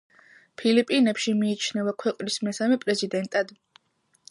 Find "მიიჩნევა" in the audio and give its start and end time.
1.41-1.95